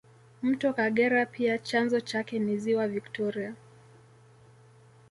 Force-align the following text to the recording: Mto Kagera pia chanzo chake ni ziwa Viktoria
Mto 0.41 0.73
Kagera 0.73 1.25
pia 1.25 1.57
chanzo 1.57 1.99
chake 1.99 2.39
ni 2.39 2.57
ziwa 2.57 2.87
Viktoria 2.87 3.53